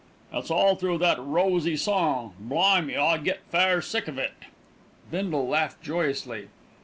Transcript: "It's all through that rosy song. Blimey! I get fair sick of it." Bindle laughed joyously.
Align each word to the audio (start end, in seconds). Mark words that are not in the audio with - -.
"It's 0.33 0.49
all 0.49 0.75
through 0.77 0.97
that 0.97 1.19
rosy 1.19 1.77
song. 1.77 2.33
Blimey! 2.39 2.97
I 2.97 3.19
get 3.19 3.41
fair 3.51 3.83
sick 3.83 4.07
of 4.07 4.17
it." 4.17 4.31
Bindle 5.11 5.47
laughed 5.47 5.83
joyously. 5.83 6.47